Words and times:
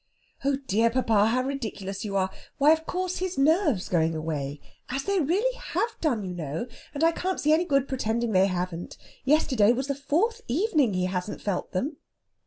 "Oh 0.43 0.55
dear, 0.65 0.89
papa, 0.89 1.27
how 1.27 1.43
ridiculous 1.43 2.03
you 2.03 2.15
are! 2.17 2.31
Why, 2.57 2.71
of 2.73 2.87
course, 2.87 3.17
his 3.17 3.37
nerves 3.37 3.87
going 3.87 4.15
away 4.15 4.59
as 4.89 5.03
they 5.03 5.19
really 5.19 5.55
have 5.55 5.95
done, 6.01 6.25
you 6.25 6.33
know; 6.33 6.65
and 6.95 7.03
I 7.03 7.11
can't 7.11 7.39
see 7.39 7.53
any 7.53 7.65
good 7.65 7.87
pretending 7.87 8.31
they 8.31 8.47
haven't. 8.47 8.97
Yesterday 9.25 9.73
was 9.73 9.85
the 9.85 9.93
fourth 9.93 10.41
evening 10.47 10.95
he 10.95 11.05
hasn't 11.05 11.39
felt 11.39 11.71
them...." 11.73 11.97